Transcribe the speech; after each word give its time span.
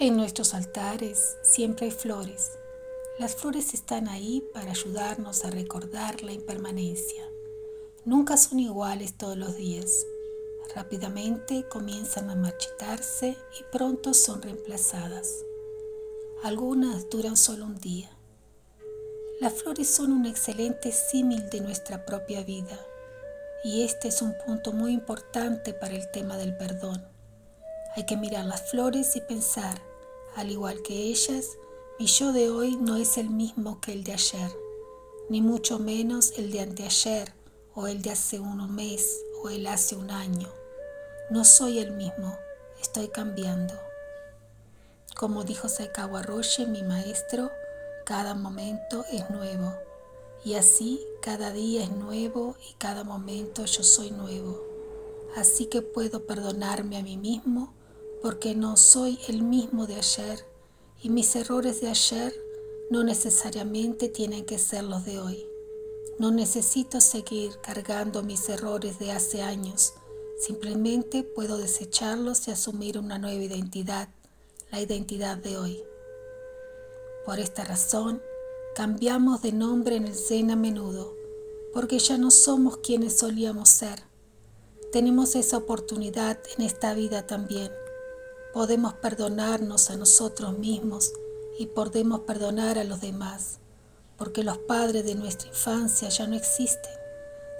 En 0.00 0.16
nuestros 0.16 0.54
altares 0.54 1.36
siempre 1.42 1.86
hay 1.86 1.92
flores. 1.92 2.58
Las 3.20 3.36
flores 3.36 3.74
están 3.74 4.08
ahí 4.08 4.42
para 4.52 4.72
ayudarnos 4.72 5.44
a 5.44 5.50
recordar 5.50 6.24
la 6.24 6.32
impermanencia. 6.32 7.22
Nunca 8.04 8.36
son 8.36 8.58
iguales 8.58 9.16
todos 9.16 9.36
los 9.36 9.56
días. 9.56 10.04
Rápidamente 10.74 11.68
comienzan 11.68 12.28
a 12.28 12.34
marchitarse 12.34 13.36
y 13.60 13.62
pronto 13.70 14.14
son 14.14 14.42
reemplazadas. 14.42 15.28
Algunas 16.42 17.08
duran 17.08 17.36
solo 17.36 17.64
un 17.64 17.78
día. 17.78 18.10
Las 19.40 19.52
flores 19.52 19.88
son 19.88 20.10
un 20.10 20.26
excelente 20.26 20.90
símil 20.90 21.48
de 21.50 21.60
nuestra 21.60 22.04
propia 22.04 22.42
vida 22.42 22.84
y 23.62 23.84
este 23.84 24.08
es 24.08 24.22
un 24.22 24.34
punto 24.44 24.72
muy 24.72 24.92
importante 24.92 25.72
para 25.72 25.94
el 25.94 26.10
tema 26.10 26.36
del 26.36 26.56
perdón. 26.56 27.13
Hay 27.96 28.06
que 28.06 28.16
mirar 28.16 28.44
las 28.44 28.70
flores 28.70 29.14
y 29.14 29.20
pensar, 29.20 29.80
al 30.34 30.50
igual 30.50 30.82
que 30.82 30.94
ellas, 30.94 31.58
mi 31.96 32.06
yo 32.06 32.32
de 32.32 32.50
hoy 32.50 32.74
no 32.74 32.96
es 32.96 33.18
el 33.18 33.30
mismo 33.30 33.80
que 33.80 33.92
el 33.92 34.02
de 34.02 34.14
ayer, 34.14 34.50
ni 35.28 35.40
mucho 35.40 35.78
menos 35.78 36.32
el 36.36 36.50
de 36.50 36.60
anteayer 36.60 37.32
o 37.72 37.86
el 37.86 38.02
de 38.02 38.10
hace 38.10 38.40
un 38.40 38.74
mes 38.74 39.20
o 39.44 39.48
el 39.48 39.68
hace 39.68 39.94
un 39.94 40.10
año. 40.10 40.48
No 41.30 41.44
soy 41.44 41.78
el 41.78 41.92
mismo, 41.92 42.36
estoy 42.80 43.06
cambiando. 43.08 43.74
Como 45.14 45.44
dijo 45.44 45.68
Saikawa 45.68 46.22
Roche, 46.22 46.66
mi 46.66 46.82
maestro, 46.82 47.52
cada 48.04 48.34
momento 48.34 49.04
es 49.12 49.30
nuevo. 49.30 49.72
Y 50.44 50.54
así 50.54 51.00
cada 51.22 51.52
día 51.52 51.84
es 51.84 51.92
nuevo 51.92 52.56
y 52.68 52.74
cada 52.74 53.04
momento 53.04 53.64
yo 53.66 53.84
soy 53.84 54.10
nuevo. 54.10 54.60
Así 55.36 55.66
que 55.66 55.80
puedo 55.80 56.26
perdonarme 56.26 56.96
a 56.98 57.02
mí 57.02 57.16
mismo 57.16 57.72
porque 58.24 58.54
no 58.54 58.78
soy 58.78 59.18
el 59.28 59.42
mismo 59.42 59.86
de 59.86 59.96
ayer 59.96 60.46
y 61.02 61.10
mis 61.10 61.36
errores 61.36 61.82
de 61.82 61.90
ayer 61.90 62.34
no 62.88 63.04
necesariamente 63.04 64.08
tienen 64.08 64.46
que 64.46 64.58
ser 64.58 64.82
los 64.84 65.04
de 65.04 65.18
hoy. 65.18 65.46
No 66.18 66.30
necesito 66.30 67.02
seguir 67.02 67.58
cargando 67.60 68.22
mis 68.22 68.48
errores 68.48 68.98
de 68.98 69.12
hace 69.12 69.42
años, 69.42 69.92
simplemente 70.38 71.22
puedo 71.22 71.58
desecharlos 71.58 72.48
y 72.48 72.52
asumir 72.52 72.96
una 72.96 73.18
nueva 73.18 73.44
identidad, 73.44 74.08
la 74.72 74.80
identidad 74.80 75.36
de 75.36 75.58
hoy. 75.58 75.84
Por 77.26 77.38
esta 77.38 77.62
razón, 77.62 78.22
cambiamos 78.74 79.42
de 79.42 79.52
nombre 79.52 79.96
en 79.96 80.06
el 80.06 80.14
Zen 80.14 80.50
a 80.50 80.56
menudo, 80.56 81.14
porque 81.74 81.98
ya 81.98 82.16
no 82.16 82.30
somos 82.30 82.78
quienes 82.78 83.18
solíamos 83.18 83.68
ser. 83.68 84.02
Tenemos 84.92 85.36
esa 85.36 85.58
oportunidad 85.58 86.38
en 86.56 86.64
esta 86.64 86.94
vida 86.94 87.26
también 87.26 87.70
podemos 88.54 88.94
perdonarnos 88.94 89.90
a 89.90 89.96
nosotros 89.96 90.56
mismos 90.56 91.12
y 91.58 91.66
podemos 91.66 92.20
perdonar 92.20 92.78
a 92.78 92.84
los 92.84 93.00
demás, 93.00 93.58
porque 94.16 94.44
los 94.44 94.58
padres 94.58 95.04
de 95.04 95.16
nuestra 95.16 95.48
infancia 95.48 96.08
ya 96.08 96.28
no 96.28 96.36
existen, 96.36 96.92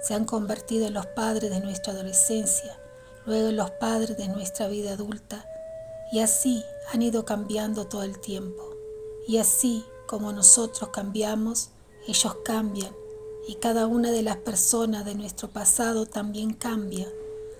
se 0.01 0.13
han 0.13 0.23
convertido 0.23 0.87
en 0.87 0.93
los 0.93 1.05
padres 1.07 1.51
de 1.51 1.59
nuestra 1.59 1.91
adolescencia, 1.91 2.79
luego 3.25 3.49
en 3.49 3.57
los 3.57 3.71
padres 3.71 4.17
de 4.17 4.29
nuestra 4.29 4.69
vida 4.69 4.93
adulta, 4.93 5.45
y 6.13 6.19
así 6.19 6.63
han 6.93 7.01
ido 7.01 7.25
cambiando 7.25 7.87
todo 7.87 8.03
el 8.03 8.17
tiempo. 8.19 8.63
Y 9.27 9.37
así 9.37 9.83
como 10.07 10.31
nosotros 10.31 10.91
cambiamos, 10.91 11.71
ellos 12.07 12.37
cambian, 12.45 12.95
y 13.49 13.55
cada 13.55 13.85
una 13.85 14.11
de 14.11 14.23
las 14.23 14.37
personas 14.37 15.03
de 15.03 15.15
nuestro 15.15 15.49
pasado 15.49 16.05
también 16.05 16.53
cambia, 16.53 17.11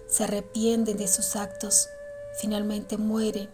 se 0.07 0.23
arrepienten 0.23 0.95
de 0.95 1.09
sus 1.09 1.35
actos 1.35 1.89
finalmente 2.39 2.97
muere, 2.97 3.49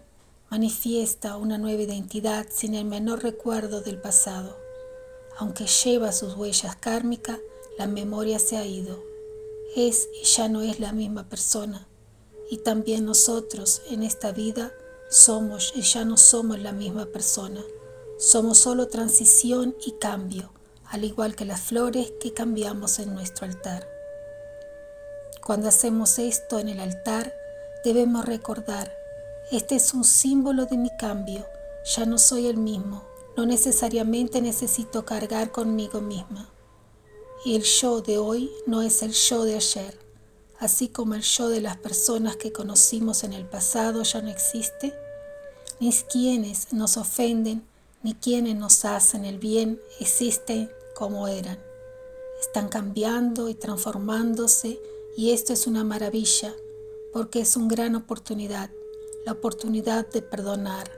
manifiesta 0.50 1.36
una 1.36 1.58
nueva 1.58 1.82
identidad 1.82 2.46
sin 2.50 2.74
el 2.74 2.84
menor 2.84 3.22
recuerdo 3.22 3.80
del 3.80 3.98
pasado. 3.98 4.56
Aunque 5.38 5.66
lleva 5.66 6.12
sus 6.12 6.36
huellas 6.36 6.76
kármicas, 6.76 7.38
la 7.78 7.86
memoria 7.86 8.38
se 8.38 8.58
ha 8.58 8.66
ido. 8.66 9.02
Es 9.74 10.08
y 10.20 10.24
ya 10.24 10.48
no 10.48 10.60
es 10.60 10.78
la 10.78 10.92
misma 10.92 11.28
persona. 11.28 11.88
Y 12.50 12.58
también 12.58 13.06
nosotros 13.06 13.80
en 13.88 14.02
esta 14.02 14.32
vida 14.32 14.72
somos 15.08 15.72
y 15.74 15.82
ya 15.82 16.04
no 16.04 16.16
somos 16.16 16.58
la 16.58 16.72
misma 16.72 17.06
persona. 17.06 17.62
Somos 18.18 18.58
solo 18.58 18.88
transición 18.88 19.74
y 19.86 19.92
cambio, 19.92 20.52
al 20.84 21.04
igual 21.04 21.34
que 21.34 21.46
las 21.46 21.62
flores 21.62 22.12
que 22.20 22.34
cambiamos 22.34 22.98
en 22.98 23.14
nuestro 23.14 23.46
altar. 23.46 23.88
Cuando 25.44 25.68
hacemos 25.68 26.18
esto 26.18 26.58
en 26.58 26.68
el 26.68 26.78
altar, 26.78 27.34
debemos 27.84 28.24
recordar, 28.24 28.92
este 29.50 29.74
es 29.74 29.92
un 29.92 30.04
símbolo 30.04 30.66
de 30.66 30.76
mi 30.76 30.90
cambio, 30.96 31.46
ya 31.84 32.06
no 32.06 32.18
soy 32.18 32.46
el 32.46 32.56
mismo, 32.56 33.02
no 33.36 33.44
necesariamente 33.44 34.40
necesito 34.40 35.04
cargar 35.04 35.50
conmigo 35.50 36.00
misma. 36.00 36.48
Y 37.44 37.56
el 37.56 37.64
yo 37.64 38.00
de 38.00 38.18
hoy 38.18 38.50
no 38.66 38.82
es 38.82 39.02
el 39.02 39.12
yo 39.12 39.44
de 39.44 39.56
ayer, 39.56 39.98
así 40.58 40.88
como 40.88 41.14
el 41.14 41.22
yo 41.22 41.48
de 41.48 41.60
las 41.60 41.76
personas 41.76 42.36
que 42.36 42.52
conocimos 42.52 43.24
en 43.24 43.32
el 43.32 43.46
pasado 43.46 44.04
ya 44.04 44.22
no 44.22 44.30
existe, 44.30 44.94
ni 45.80 45.92
quienes 45.92 46.72
nos 46.72 46.96
ofenden, 46.96 47.66
ni 48.04 48.14
quienes 48.14 48.54
nos 48.54 48.84
hacen 48.84 49.24
el 49.24 49.38
bien 49.38 49.80
existen 49.98 50.70
como 50.94 51.26
eran. 51.26 51.58
Están 52.40 52.68
cambiando 52.68 53.48
y 53.48 53.54
transformándose 53.54 54.80
y 55.16 55.32
esto 55.32 55.52
es 55.52 55.66
una 55.66 55.84
maravilla 55.84 56.54
porque 57.12 57.40
es 57.40 57.56
una 57.56 57.68
gran 57.68 57.94
oportunidad, 57.94 58.70
la 59.26 59.32
oportunidad 59.32 60.08
de 60.08 60.22
perdonar 60.22 60.90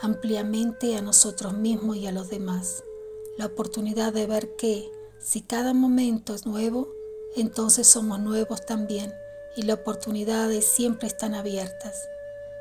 ampliamente 0.00 0.96
a 0.96 1.02
nosotros 1.02 1.54
mismos 1.54 1.96
y 1.96 2.06
a 2.06 2.12
los 2.12 2.28
demás, 2.28 2.84
la 3.38 3.46
oportunidad 3.46 4.12
de 4.12 4.26
ver 4.26 4.56
que 4.56 4.90
si 5.18 5.42
cada 5.42 5.74
momento 5.74 6.34
es 6.34 6.46
nuevo, 6.46 6.88
entonces 7.34 7.86
somos 7.86 8.20
nuevos 8.20 8.64
también 8.64 9.12
y 9.56 9.62
las 9.62 9.78
oportunidades 9.78 10.66
siempre 10.66 11.08
están 11.08 11.34
abiertas. 11.34 12.08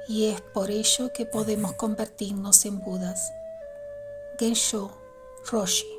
Y 0.07 0.25
es 0.25 0.41
por 0.41 0.71
ello 0.71 1.11
que 1.13 1.25
podemos 1.25 1.73
convertirnos 1.73 2.65
en 2.65 2.79
Budas. 2.79 3.33
Gensho 4.37 4.91
Roshi 5.51 5.94